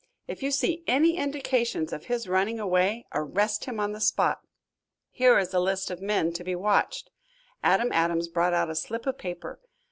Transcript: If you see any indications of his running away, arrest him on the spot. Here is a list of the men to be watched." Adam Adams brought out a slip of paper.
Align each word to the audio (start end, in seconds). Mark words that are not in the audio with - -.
If 0.27 0.41
you 0.41 0.49
see 0.49 0.83
any 0.87 1.15
indications 1.17 1.93
of 1.93 2.05
his 2.05 2.27
running 2.27 2.59
away, 2.59 3.05
arrest 3.13 3.65
him 3.65 3.79
on 3.79 3.91
the 3.91 4.01
spot. 4.01 4.39
Here 5.11 5.37
is 5.37 5.53
a 5.53 5.59
list 5.59 5.91
of 5.91 5.99
the 5.99 6.05
men 6.07 6.33
to 6.33 6.43
be 6.43 6.55
watched." 6.55 7.11
Adam 7.61 7.91
Adams 7.91 8.27
brought 8.27 8.55
out 8.55 8.71
a 8.71 8.75
slip 8.75 9.05
of 9.05 9.19
paper. 9.19 9.59